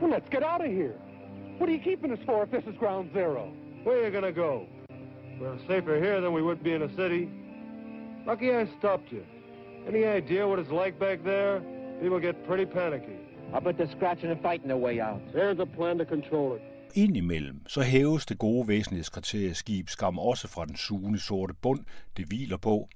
Well, 0.00 0.10
let's 0.10 0.28
get 0.30 0.42
out 0.42 0.64
of 0.64 0.70
here. 0.70 0.94
What 1.58 1.68
are 1.68 1.72
you 1.72 1.80
keeping 1.80 2.12
us 2.12 2.20
for 2.24 2.44
if 2.44 2.50
this 2.50 2.64
is 2.72 2.76
ground 2.78 3.10
zero? 3.12 3.52
Where 3.84 3.96
are 3.98 4.04
you 4.06 4.12
gonna 4.12 4.32
go? 4.32 4.66
We're 5.40 5.58
safer 5.66 5.96
here 5.98 6.20
than 6.20 6.32
we 6.32 6.42
would 6.42 6.62
be 6.62 6.72
in 6.72 6.82
a 6.82 6.88
city. 6.96 7.28
Lucky 8.26 8.48
I 8.54 8.66
stopped 8.78 9.10
you. 9.12 9.24
Any 9.88 10.04
idea 10.04 10.46
what 10.46 10.58
it's 10.58 10.70
like 10.84 10.98
back 11.00 11.18
there? 11.24 11.60
People 12.00 12.20
get 12.20 12.46
pretty 12.46 12.66
panicky. 12.66 13.18
I 13.54 13.58
bet 13.60 13.76
they're 13.76 13.96
scratching 13.96 14.30
and 14.30 14.40
fighting 14.42 14.68
their 14.68 14.82
way 14.86 15.00
out. 15.00 15.20
There's 15.32 15.58
a 15.58 15.66
plan 15.66 15.98
to 15.98 16.04
control 16.04 16.54
it. 16.56 16.62
Indimellem 16.94 17.62
så 17.66 17.82
hæves 17.82 18.26
det 18.26 18.38
gode 18.38 18.68
væsentlighedskriterie 18.68 19.54
skib 19.54 19.88
skam 19.88 20.18
også 20.18 20.48
fra 20.48 20.64
den 20.64 20.76
sugende 20.76 21.18
sorte 21.18 21.54
bund, 21.62 21.80
det 22.16 22.26
hviler 22.26 22.56
på. 22.56 22.88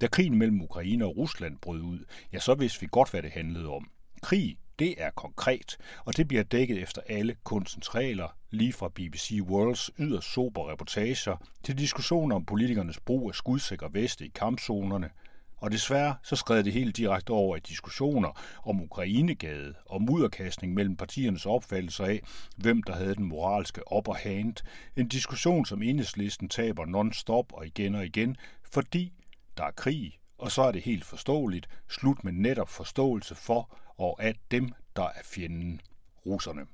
Da 0.00 0.06
krigen 0.06 0.38
mellem 0.38 0.62
Ukraine 0.62 1.04
og 1.04 1.16
Rusland 1.16 1.56
brød 1.62 1.80
ud, 1.80 1.98
ja 2.32 2.38
så 2.38 2.54
vidste 2.54 2.80
vi 2.80 2.86
godt, 2.90 3.10
hvad 3.10 3.22
det 3.22 3.30
handlede 3.30 3.68
om. 3.68 3.90
Krig, 4.22 4.56
det 4.80 4.94
er 4.98 5.10
konkret, 5.10 5.76
og 6.04 6.16
det 6.16 6.28
bliver 6.28 6.42
dækket 6.42 6.82
efter 6.82 7.02
alle 7.08 7.36
kunstens 7.44 7.94
regler, 7.94 8.28
lige 8.50 8.72
fra 8.72 8.88
BBC 8.88 9.40
Worlds 9.42 9.90
yderst 9.98 10.32
sober 10.32 10.72
reportager 10.72 11.36
til 11.64 11.78
diskussioner 11.78 12.36
om 12.36 12.44
politikernes 12.44 13.00
brug 13.00 13.28
af 13.30 13.34
skudsikre 13.34 13.94
veste 13.94 14.26
i 14.26 14.32
kampzonerne, 14.34 15.10
og 15.56 15.72
desværre 15.72 16.14
så 16.22 16.36
skred 16.36 16.64
det 16.64 16.72
helt 16.72 16.96
direkte 16.96 17.30
over 17.30 17.56
i 17.56 17.60
diskussioner 17.60 18.40
om 18.64 18.80
Ukrainegade 18.80 19.74
og 19.86 20.02
mudderkastning 20.02 20.74
mellem 20.74 20.96
partiernes 20.96 21.46
opfattelser 21.46 22.04
af, 22.04 22.20
hvem 22.56 22.82
der 22.82 22.92
havde 22.92 23.14
den 23.14 23.24
moralske 23.24 23.82
upper 23.96 24.14
hand. 24.14 24.54
En 24.96 25.08
diskussion, 25.08 25.66
som 25.66 25.82
enhedslisten 25.82 26.48
taber 26.48 26.86
non-stop 26.86 27.52
og 27.52 27.66
igen 27.66 27.94
og 27.94 28.06
igen, 28.06 28.36
fordi 28.72 29.12
der 29.56 29.64
er 29.64 29.70
krig, 29.70 30.18
og 30.38 30.52
så 30.52 30.62
er 30.62 30.72
det 30.72 30.82
helt 30.82 31.04
forståeligt, 31.04 31.68
slut 31.88 32.24
med 32.24 32.32
netop 32.32 32.68
forståelse 32.68 33.34
for 33.34 33.76
og 34.00 34.16
at 34.18 34.36
dem, 34.50 34.72
der 34.96 35.02
er 35.02 35.22
fjenden, 35.24 35.80
russerne. 36.26 36.66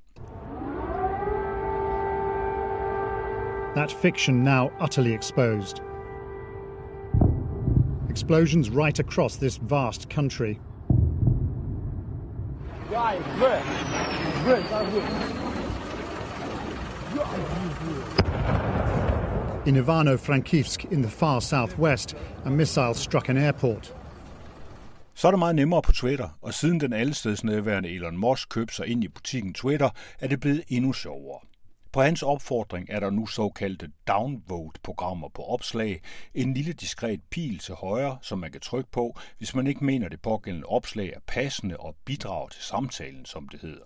That 3.74 3.92
fiction 3.92 4.44
now 4.44 4.70
utterly 4.80 5.12
exposed. 5.12 5.82
Explosions 8.10 8.70
right 8.70 8.98
across 9.00 9.36
this 9.36 9.60
vast 9.62 10.08
country. 10.08 10.58
In 19.66 19.76
Ivano-Frankivsk 19.76 20.92
in 20.92 21.02
the 21.02 21.10
far 21.10 21.40
southwest, 21.40 22.14
a 22.44 22.50
missile 22.50 22.94
struck 22.94 23.28
an 23.28 23.36
airport. 23.36 23.92
Så 25.18 25.26
er 25.28 25.30
det 25.30 25.38
meget 25.38 25.54
nemmere 25.54 25.82
på 25.82 25.92
Twitter, 25.92 26.38
og 26.42 26.54
siden 26.54 26.80
den 26.80 26.92
allestedsnedværende 26.92 27.88
Elon 27.88 28.16
Musk 28.16 28.48
købte 28.48 28.74
sig 28.74 28.86
ind 28.86 29.04
i 29.04 29.08
butikken 29.08 29.54
Twitter, 29.54 29.90
er 30.20 30.28
det 30.28 30.40
blevet 30.40 30.64
endnu 30.68 30.92
sjovere. 30.92 31.40
På 31.92 32.02
hans 32.02 32.22
opfordring 32.22 32.86
er 32.90 33.00
der 33.00 33.10
nu 33.10 33.26
såkaldte 33.26 33.90
downvote-programmer 34.08 35.28
på 35.28 35.42
opslag, 35.42 36.00
en 36.34 36.54
lille 36.54 36.72
diskret 36.72 37.20
pil 37.30 37.58
til 37.58 37.74
højre, 37.74 38.18
som 38.22 38.38
man 38.38 38.52
kan 38.52 38.60
trykke 38.60 38.90
på, 38.90 39.18
hvis 39.38 39.54
man 39.54 39.66
ikke 39.66 39.84
mener, 39.84 40.08
det 40.08 40.22
pågældende 40.22 40.66
opslag 40.66 41.12
er 41.16 41.20
passende 41.26 41.76
og 41.76 41.96
bidrager 42.04 42.48
til 42.48 42.62
samtalen, 42.62 43.24
som 43.24 43.48
det 43.48 43.60
hedder. 43.60 43.84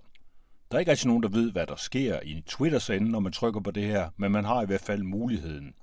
Der 0.70 0.76
er 0.76 0.80
ikke 0.80 0.90
rigtig 0.90 1.06
nogen, 1.06 1.22
der 1.22 1.28
ved, 1.28 1.52
hvad 1.52 1.66
der 1.66 1.76
sker 1.76 2.20
i 2.22 2.42
Twitters 2.46 2.90
ende, 2.90 3.10
når 3.10 3.20
man 3.20 3.32
trykker 3.32 3.60
på 3.60 3.70
det 3.70 3.84
her, 3.84 4.10
men 4.16 4.32
man 4.32 4.44
har 4.44 4.62
i 4.62 4.66
hvert 4.66 4.80
fald 4.80 5.02
muligheden. 5.02 5.74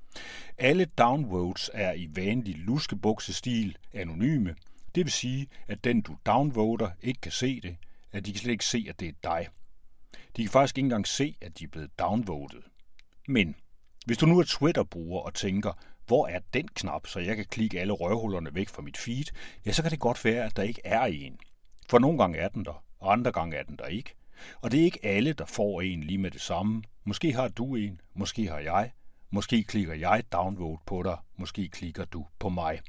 Alle 0.57 0.85
downvotes 0.85 1.69
er 1.73 1.93
i 1.93 2.09
vanlig 2.15 2.55
luskebuksestil 2.55 3.77
anonyme. 3.93 4.55
Det 4.97 5.05
vil 5.05 5.13
sige, 5.13 5.47
at 5.67 5.83
den 5.83 6.01
du 6.01 6.17
downvoter 6.25 6.89
ikke 7.01 7.21
kan 7.21 7.31
se 7.31 7.61
det, 7.61 7.77
at 8.11 8.25
de 8.25 8.31
kan 8.31 8.39
slet 8.39 8.51
ikke 8.51 8.65
se, 8.65 8.85
at 8.89 8.99
det 8.99 9.07
er 9.07 9.13
dig. 9.23 9.47
De 10.37 10.41
kan 10.43 10.51
faktisk 10.51 10.77
ikke 10.77 10.85
engang 10.85 11.07
se, 11.07 11.35
at 11.41 11.59
de 11.59 11.63
er 11.63 11.67
blevet 11.67 11.99
downvotet. 11.99 12.63
Men 13.27 13.55
hvis 14.05 14.17
du 14.17 14.25
nu 14.25 14.39
er 14.39 14.43
Twitter-bruger 14.43 15.21
og 15.21 15.33
tænker, 15.33 15.73
hvor 16.07 16.27
er 16.27 16.39
den 16.53 16.67
knap, 16.67 17.07
så 17.07 17.19
jeg 17.19 17.35
kan 17.35 17.45
klikke 17.45 17.79
alle 17.79 17.93
røvhullerne 17.93 18.55
væk 18.55 18.69
fra 18.69 18.81
mit 18.81 18.97
feed, 18.97 19.25
ja, 19.65 19.71
så 19.71 19.81
kan 19.81 19.91
det 19.91 19.99
godt 19.99 20.25
være, 20.25 20.45
at 20.45 20.57
der 20.57 20.63
ikke 20.63 20.81
er 20.83 21.05
en. 21.05 21.39
For 21.89 21.99
nogle 21.99 22.17
gange 22.17 22.37
er 22.37 22.47
den 22.47 22.65
der, 22.65 22.83
og 22.99 23.11
andre 23.11 23.31
gange 23.31 23.55
er 23.55 23.63
den 23.63 23.77
der 23.77 23.85
ikke. 23.85 24.15
Og 24.61 24.71
det 24.71 24.79
er 24.79 24.83
ikke 24.83 25.05
alle, 25.05 25.33
der 25.33 25.45
får 25.45 25.81
en 25.81 26.03
lige 26.03 26.17
med 26.17 26.31
det 26.31 26.41
samme. 26.41 26.83
Måske 27.03 27.33
har 27.33 27.47
du 27.47 27.75
en, 27.75 28.01
måske 28.13 28.47
har 28.47 28.59
jeg. 28.59 28.91
Måske 29.29 29.63
klikker 29.63 29.93
jeg 29.93 30.23
downvote 30.31 30.81
på 30.85 31.03
dig, 31.03 31.17
måske 31.37 31.69
klikker 31.69 32.05
du 32.05 32.25
på 32.39 32.49
mig. 32.49 32.79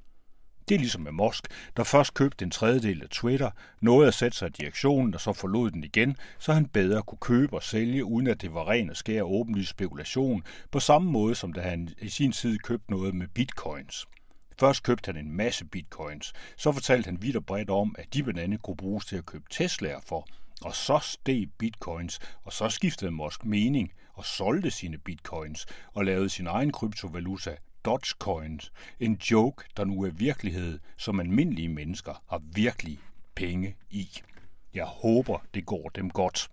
Det 0.69 0.75
er 0.75 0.79
ligesom 0.79 1.03
med 1.03 1.13
Musk, 1.13 1.47
der 1.77 1.85
først 1.85 2.15
købte 2.15 2.45
en 2.45 2.51
tredjedel 2.51 3.03
af 3.03 3.09
Twitter, 3.09 3.51
nåede 3.81 4.09
at 4.09 4.15
sætte 4.15 4.37
sig 4.37 4.49
i 4.49 4.51
direktionen 4.51 5.15
og 5.15 5.21
så 5.21 5.33
forlod 5.33 5.71
den 5.71 5.85
igen, 5.85 6.17
så 6.39 6.53
han 6.53 6.67
bedre 6.67 7.03
kunne 7.03 7.19
købe 7.21 7.57
og 7.57 7.63
sælge, 7.63 8.05
uden 8.05 8.27
at 8.27 8.43
det 8.43 8.55
var 8.55 8.69
ren 8.69 8.91
og 8.91 8.97
skær 8.97 9.23
åbenlyst 9.23 9.71
spekulation, 9.71 10.43
på 10.71 10.81
samme 10.81 11.11
måde 11.11 11.35
som 11.35 11.53
da 11.53 11.61
han 11.61 11.89
i 11.99 12.09
sin 12.09 12.33
tid 12.33 12.59
købte 12.59 12.91
noget 12.91 13.15
med 13.15 13.29
bitcoins. 13.29 14.07
Først 14.61 14.83
købte 14.83 15.13
han 15.13 15.25
en 15.27 15.33
masse 15.33 15.65
bitcoins, 15.65 16.33
så 16.57 16.73
fortalte 16.73 17.07
han 17.07 17.23
vidt 17.23 17.37
og 17.37 17.47
bredt 17.47 17.71
om, 17.71 17.95
at 17.99 18.15
de 18.15 18.23
blandt 18.23 18.41
andet 18.41 18.63
kunne 18.63 18.77
bruges 18.77 19.05
til 19.05 19.17
at 19.17 19.27
købe 19.27 19.45
Tesla'er 19.55 20.01
for, 20.07 20.27
og 20.63 20.75
så 20.75 20.99
steg 21.03 21.49
bitcoins, 21.59 22.19
og 22.45 22.53
så 22.53 22.69
skiftede 22.69 23.11
Musk 23.11 23.45
mening 23.45 23.93
og 24.13 24.25
solgte 24.25 24.71
sine 24.71 24.99
bitcoins 24.99 25.67
og 25.95 26.05
lavede 26.05 26.29
sin 26.29 26.47
egen 26.47 26.73
kryptovaluta 26.73 27.57
Dogecoins. 27.85 28.73
En 29.01 29.15
joke, 29.31 29.65
der 29.77 29.85
nu 29.85 30.03
er 30.03 30.11
virkelighed, 30.11 30.79
som 30.97 31.21
almindelige 31.21 31.69
mennesker 31.69 32.23
har 32.29 32.43
virkelig 32.55 32.99
penge 33.35 33.77
i. 33.91 34.09
Jeg 34.75 34.85
håber, 34.85 35.39
det 35.55 35.67
går 35.67 35.89
dem 35.89 36.11
godt. 36.11 36.49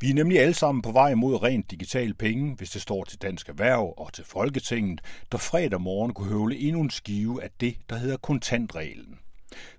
Vi 0.00 0.10
er 0.10 0.14
nemlig 0.14 0.40
alle 0.40 0.54
sammen 0.54 0.82
på 0.82 0.92
vej 0.92 1.14
mod 1.14 1.42
rent 1.42 1.70
digital 1.70 2.14
penge, 2.14 2.54
hvis 2.54 2.70
det 2.70 2.82
står 2.82 3.04
til 3.04 3.22
Dansk 3.22 3.48
Erhverv 3.48 3.94
og 3.96 4.12
til 4.12 4.24
Folketinget, 4.24 5.00
der 5.32 5.38
fredag 5.38 5.80
morgen 5.80 6.14
kunne 6.14 6.28
høvle 6.28 6.58
endnu 6.58 6.80
en 6.80 6.90
skive 6.90 7.42
af 7.42 7.50
det, 7.60 7.76
der 7.90 7.96
hedder 7.96 8.16
kontantreglen. 8.16 9.18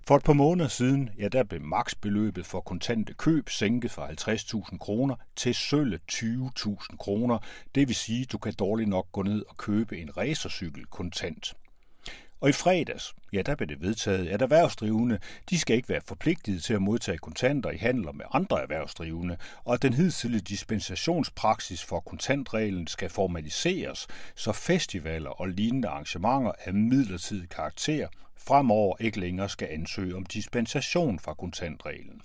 For 0.06 0.16
et 0.16 0.24
par 0.24 0.32
måneder 0.32 0.68
siden, 0.68 1.10
ja, 1.18 1.28
der 1.28 1.42
blev 1.42 1.60
maksbeløbet 1.60 2.46
for 2.46 2.60
kontante 2.60 3.14
køb 3.14 3.48
sænket 3.48 3.90
fra 3.90 4.08
50.000 4.10 4.78
kroner 4.78 5.16
til 5.36 5.54
sølle 5.54 6.00
20.000 6.12 6.96
kroner. 6.96 7.38
Det 7.74 7.88
vil 7.88 7.96
sige, 7.96 8.24
du 8.24 8.38
kan 8.38 8.52
dårligt 8.58 8.88
nok 8.88 9.12
gå 9.12 9.22
ned 9.22 9.42
og 9.48 9.56
købe 9.56 9.98
en 9.98 10.16
racercykel 10.16 10.84
kontant. 10.86 11.54
Og 12.44 12.50
i 12.50 12.52
fredags, 12.52 13.14
ja, 13.32 13.42
der 13.42 13.54
blev 13.54 13.68
det 13.68 13.82
vedtaget, 13.82 14.28
at 14.28 14.42
erhvervsdrivende, 14.42 15.18
de 15.50 15.58
skal 15.58 15.76
ikke 15.76 15.88
være 15.88 16.00
forpligtet 16.06 16.62
til 16.62 16.74
at 16.74 16.82
modtage 16.82 17.18
kontanter 17.18 17.70
i 17.70 17.76
handler 17.76 18.12
med 18.12 18.24
andre 18.32 18.62
erhvervsdrivende, 18.62 19.36
og 19.64 19.74
at 19.74 19.82
den 19.82 19.92
hidtidige 19.92 20.40
dispensationspraksis 20.40 21.84
for 21.84 22.00
kontantreglen 22.00 22.86
skal 22.86 23.10
formaliseres, 23.10 24.06
så 24.34 24.52
festivaler 24.52 25.30
og 25.30 25.48
lignende 25.48 25.88
arrangementer 25.88 26.52
af 26.64 26.74
midlertidig 26.74 27.48
karakter 27.48 28.08
fremover 28.36 28.96
ikke 29.00 29.20
længere 29.20 29.48
skal 29.48 29.68
ansøge 29.70 30.16
om 30.16 30.26
dispensation 30.26 31.18
fra 31.18 31.34
kontantreglen. 31.34 32.20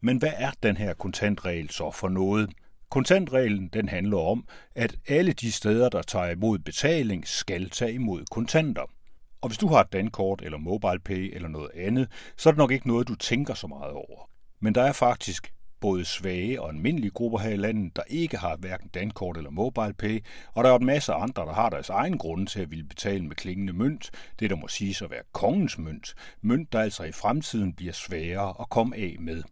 Men 0.00 0.18
hvad 0.18 0.32
er 0.36 0.50
den 0.62 0.76
her 0.76 0.94
kontantregel 0.94 1.70
så 1.70 1.90
for 1.90 2.08
noget? 2.08 2.50
Kontantreglen 2.90 3.68
den 3.68 3.88
handler 3.88 4.18
om, 4.18 4.48
at 4.74 4.96
alle 5.08 5.32
de 5.32 5.52
steder, 5.52 5.88
der 5.88 6.02
tager 6.02 6.30
imod 6.30 6.58
betaling, 6.58 7.28
skal 7.28 7.70
tage 7.70 7.92
imod 7.92 8.24
kontanter. 8.30 8.90
Og 9.40 9.48
hvis 9.48 9.58
du 9.58 9.66
har 9.68 9.80
et 9.80 9.92
dankort 9.92 10.42
eller 10.42 10.58
MobilePay 10.58 11.34
eller 11.34 11.48
noget 11.48 11.70
andet, 11.74 12.08
så 12.36 12.48
er 12.48 12.50
det 12.50 12.58
nok 12.58 12.72
ikke 12.72 12.88
noget, 12.88 13.08
du 13.08 13.14
tænker 13.14 13.54
så 13.54 13.66
meget 13.66 13.92
over. 13.92 14.30
Men 14.60 14.74
der 14.74 14.82
er 14.82 14.92
faktisk 14.92 15.52
både 15.80 16.04
svage 16.04 16.62
og 16.62 16.68
almindelige 16.68 17.10
grupper 17.10 17.38
her 17.38 17.50
i 17.50 17.56
landet, 17.56 17.96
der 17.96 18.02
ikke 18.08 18.36
har 18.36 18.56
hverken 18.56 18.88
dankort 18.88 19.36
eller 19.36 19.50
MobilePay, 19.50 20.24
og 20.54 20.64
der 20.64 20.70
er 20.70 20.78
en 20.78 20.86
masse 20.86 21.12
andre, 21.12 21.42
der 21.46 21.52
har 21.52 21.70
deres 21.70 21.88
egen 21.88 22.18
grunde 22.18 22.46
til 22.46 22.60
at 22.60 22.70
ville 22.70 22.84
betale 22.84 23.24
med 23.24 23.36
klingende 23.36 23.72
mønt, 23.72 24.10
det 24.40 24.50
der 24.50 24.56
må 24.56 24.68
siges 24.68 25.02
at 25.02 25.10
være 25.10 25.22
kongens 25.32 25.78
mønt, 25.78 26.14
mønt 26.42 26.72
der 26.72 26.80
altså 26.80 27.04
i 27.04 27.12
fremtiden 27.12 27.72
bliver 27.72 27.92
sværere 27.92 28.54
at 28.60 28.68
komme 28.68 28.96
af 28.96 29.16
med. 29.20 29.42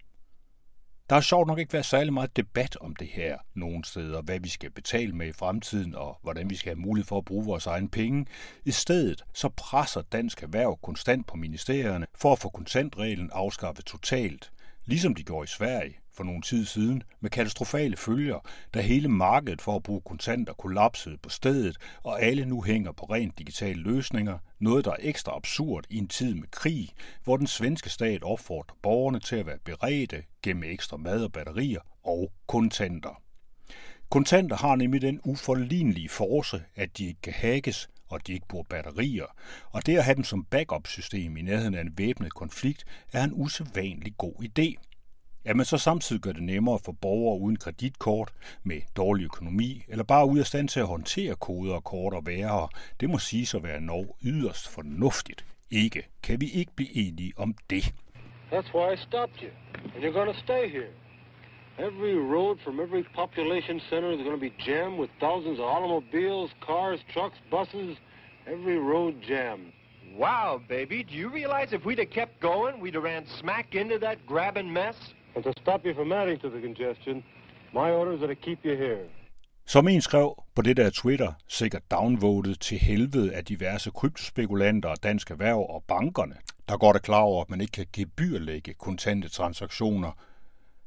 Der 1.08 1.16
har 1.16 1.20
sjovt 1.20 1.46
nok 1.46 1.58
ikke 1.58 1.73
været 1.73 1.87
særlig 1.87 2.12
meget 2.12 2.37
debat 2.37 2.76
om 2.76 2.96
det 2.96 3.08
her 3.08 3.38
nogen 3.54 3.84
steder, 3.84 4.23
hvad 4.23 4.40
vi 4.40 4.49
skal 4.49 4.70
betale 4.70 5.12
med 5.12 5.26
i 5.26 5.32
fremtiden 5.32 5.94
og 5.94 6.18
hvordan 6.23 6.50
vi 6.50 6.56
skal 6.56 6.70
have 6.70 6.80
mulighed 6.80 7.06
for 7.06 7.18
at 7.18 7.25
bruge 7.25 7.44
vores 7.44 7.66
egen 7.66 7.88
penge. 7.88 8.26
I 8.64 8.70
stedet 8.70 9.25
så 9.34 9.49
presser 9.49 10.02
dansk 10.02 10.42
erhverv 10.42 10.78
konstant 10.82 11.26
på 11.26 11.37
ministerierne 11.37 12.06
for 12.14 12.32
at 12.32 12.38
få 12.38 12.49
kontantreglen 12.49 13.30
afskaffet 13.32 13.84
totalt, 13.84 14.52
ligesom 14.84 15.14
de 15.14 15.23
gjorde 15.23 15.44
i 15.44 15.46
Sverige 15.46 15.99
for 16.14 16.25
nogle 16.25 16.42
tid 16.42 16.64
siden 16.64 17.02
med 17.21 17.30
katastrofale 17.30 17.97
følger, 17.97 18.38
da 18.75 18.80
hele 18.80 19.09
markedet 19.09 19.62
for 19.62 19.76
at 19.76 19.83
bruge 19.83 20.00
kontanter 20.00 20.52
kollapsede 20.52 21.16
på 21.16 21.28
stedet, 21.28 21.76
og 22.02 22.23
alle 22.23 22.44
nu 22.44 22.62
hænger 22.62 22.92
på 22.92 23.04
rent 23.04 23.38
digitale 23.38 23.83
løsninger, 23.83 24.38
noget 24.59 24.85
der 24.85 24.90
er 24.90 24.97
ekstra 25.00 25.37
absurd 25.37 25.85
i 25.90 25.99
en 25.99 26.09
tid 26.09 26.35
med 26.35 26.49
krig, 26.50 26.88
hvor 27.25 27.37
den 27.37 27.47
svenske 27.47 27.90
stat 27.90 28.23
opfordrer 28.23 28.76
borgerne 28.83 29.21
til 29.21 29.37
at 29.37 29.47
være 29.47 29.59
beredte 29.64 30.23
gennem 30.42 30.62
ekstra 30.64 30.97
mad 30.97 31.25
og 31.25 31.33
batterier 31.33 31.80
og 32.04 32.33
kontanter. 32.47 33.23
Kontanter 34.11 34.56
har 34.56 34.76
nemlig 34.76 35.02
den 35.02 35.21
uforlignelige 35.25 36.09
force, 36.09 36.62
at 36.76 36.99
de 36.99 37.06
ikke 37.06 37.21
kan 37.21 37.33
hackes, 37.33 37.88
og 38.09 38.26
de 38.26 38.33
ikke 38.33 38.49
bruger 38.49 38.64
batterier, 38.71 39.26
og 39.71 39.87
det 39.87 39.97
at 39.97 40.04
have 40.04 40.14
dem 40.14 40.25
som 40.25 40.44
backup-system 40.44 41.37
i 41.37 41.42
nærheden 41.42 41.75
af 41.75 41.80
en 41.80 41.99
væbnet 41.99 42.35
konflikt 42.35 42.85
er 43.12 43.25
en 43.25 43.33
usædvanlig 43.35 44.14
god 44.18 44.35
idé– 44.42 44.75
at 45.44 45.56
man 45.56 45.66
så 45.66 45.78
samtidig 45.78 46.22
gør 46.22 46.32
det 46.32 46.42
nemmere 46.42 46.78
for 46.84 46.92
borgere 46.92 47.40
uden 47.40 47.56
kreditkort, 47.56 48.32
med 48.62 48.80
dårlig 48.96 49.24
økonomi, 49.24 49.82
eller 49.88 50.04
bare 50.04 50.26
ude 50.26 50.40
af 50.40 50.46
stand 50.46 50.68
til 50.68 50.80
at 50.80 50.86
håndtere 50.86 51.34
koder 51.34 51.74
og 51.74 51.84
kort 51.84 52.14
og 52.14 52.26
værre, 52.26 52.68
det 53.00 53.10
må 53.10 53.18
sige 53.18 53.56
at 53.56 53.62
være 53.62 53.80
nok 53.80 54.06
yderst 54.22 54.68
fornuftigt. 54.68 55.44
Ikke. 55.70 56.02
Kan 56.22 56.40
vi 56.40 56.50
ikke 56.50 56.72
blive 56.76 56.96
enige 56.96 57.32
om 57.36 57.54
det? 57.70 57.94
That's 58.52 58.74
why 58.74 58.92
I 58.94 58.96
stopped 58.96 59.42
you. 59.42 59.50
And 59.94 60.04
you're 60.04 60.18
going 60.20 60.32
to 60.34 60.40
stay 60.40 60.68
here. 60.68 60.90
Every 61.78 62.16
road 62.34 62.56
from 62.64 62.80
every 62.80 63.04
population 63.14 63.80
center 63.90 64.10
is 64.12 64.22
going 64.22 64.40
to 64.40 64.46
be 64.50 64.54
jammed 64.66 64.98
with 64.98 65.10
thousands 65.20 65.58
of 65.58 65.64
automobiles, 65.64 66.50
cars, 66.66 67.00
trucks, 67.12 67.38
buses. 67.50 67.96
Every 68.46 68.78
road 68.78 69.14
jammed. 69.28 69.72
Wow, 70.16 70.60
baby, 70.68 71.02
do 71.02 71.14
you 71.14 71.28
realize 71.28 71.72
if 71.72 71.84
we'd 71.84 71.98
have 71.98 72.10
kept 72.10 72.40
going, 72.40 72.78
we'd 72.80 72.94
have 72.94 73.02
ran 73.02 73.26
smack 73.40 73.74
into 73.74 73.98
that 73.98 74.24
grabbing 74.26 74.72
mess? 74.72 74.94
And 75.36 75.44
to 75.44 75.52
stop 75.52 75.80
you 75.84 75.94
from 75.94 76.12
adding 76.12 76.40
to 76.40 76.48
the 76.48 76.60
congestion, 76.60 77.24
my 77.72 77.90
orders 77.90 78.22
are 78.22 78.34
to 78.34 78.40
keep 78.40 78.58
you 78.64 78.76
here. 78.76 78.98
Som 79.66 79.88
en 79.88 80.00
skrev 80.00 80.42
på 80.54 80.62
det 80.62 80.76
der 80.76 80.90
Twitter, 80.90 81.32
sikkert 81.48 81.90
downvotet 81.90 82.60
til 82.60 82.78
helvede 82.78 83.34
af 83.34 83.44
diverse 83.44 83.90
kryptospekulanter 83.90 84.88
og 84.88 85.02
dansk 85.02 85.30
erhverv 85.30 85.66
og 85.68 85.84
bankerne, 85.88 86.36
der 86.68 86.76
går 86.76 86.92
det 86.92 87.02
klar 87.02 87.20
over, 87.20 87.42
at 87.42 87.50
man 87.50 87.60
ikke 87.60 87.72
kan 87.72 87.86
gebyrlægge 87.92 88.74
kontante 88.74 89.28
transaktioner. 89.28 90.12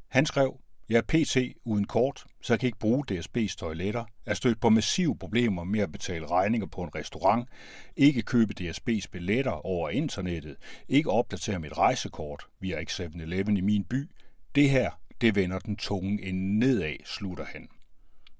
Han 0.07 0.25
skrev, 0.25 0.59
jeg 0.89 0.97
er 0.97 1.01
PT 1.01 1.37
uden 1.65 1.87
kort, 1.87 2.25
så 2.41 2.53
jeg 2.53 2.59
kan 2.59 2.67
ikke 2.67 2.79
bruge 2.79 3.03
DSB's 3.11 3.55
toiletter, 3.57 4.05
er 4.25 4.33
stødt 4.33 4.61
på 4.61 4.69
massive 4.69 5.17
problemer 5.17 5.63
med 5.63 5.79
at 5.79 5.91
betale 5.91 6.27
regninger 6.27 6.67
på 6.67 6.81
en 6.81 6.95
restaurant, 6.95 7.49
ikke 7.95 8.21
købe 8.21 8.53
DSB's 8.61 9.05
billetter 9.11 9.65
over 9.65 9.89
internettet, 9.89 10.55
ikke 10.89 11.11
opdatere 11.11 11.59
mit 11.59 11.77
rejsekort, 11.77 12.47
via 12.59 12.81
7-Eleven 12.81 13.57
i 13.57 13.61
min 13.61 13.83
by, 13.83 14.09
det 14.57 14.69
her, 14.69 14.91
det 15.21 15.35
vender 15.35 15.59
den 15.59 15.75
tunge 15.75 16.23
ende 16.23 16.59
nedad, 16.59 16.95
slutter 17.05 17.45
han. 17.45 17.67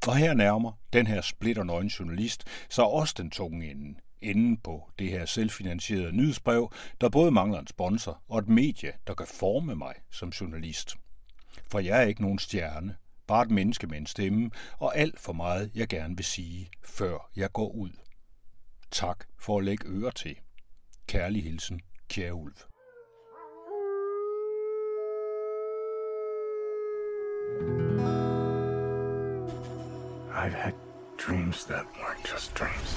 Og 0.08 0.18
her 0.18 0.34
nærmer 0.34 0.72
den 0.94 1.08
her 1.08 1.22
splitternøgen 1.22 1.88
journalist 1.88 2.44
så 2.70 2.82
også 2.82 3.14
den 3.18 3.32
tunge 3.32 3.72
ende. 3.72 4.00
enden 4.22 4.58
på 4.58 4.90
det 5.00 5.10
her 5.10 5.26
selvfinansierede 5.26 6.12
nyhedsbrev, 6.12 6.72
der 7.02 7.10
både 7.10 7.32
mangler 7.32 7.60
en 7.60 7.68
sponsor 7.68 8.22
og 8.28 8.40
et 8.40 8.48
medie, 8.48 8.94
der 9.08 9.14
kan 9.14 9.28
forme 9.28 9.76
mig 9.76 9.94
som 10.12 10.30
journalist. 10.30 10.96
For 11.68 11.80
jeg 11.80 12.04
er 12.04 12.08
ikke 12.08 12.22
nogen 12.22 12.40
stjerne, 12.40 12.96
bare 13.28 13.44
et 13.44 13.52
menneske 13.52 13.88
med 13.88 13.98
en 13.98 14.06
stemme, 14.06 14.52
og 14.78 14.98
alt 14.98 15.20
for 15.20 15.34
meget, 15.34 15.72
jeg 15.76 15.88
gerne 15.88 16.18
vil 16.18 16.26
sige, 16.26 16.70
før 16.86 17.32
jeg 17.36 17.52
går 17.52 17.72
ud. 17.72 17.92
Tak 18.92 19.26
for 19.40 19.58
at 19.58 19.66
lægge 19.66 19.88
øre 19.88 20.12
til. 20.12 20.36
Kærlig 21.08 21.44
hilsen, 21.44 21.82
Kjærulv. 22.10 22.77
I've 30.34 30.54
had 30.54 30.74
dreams 31.18 31.66
that 31.66 31.86
weren't 32.00 32.24
just 32.24 32.54
dreams. 32.54 32.96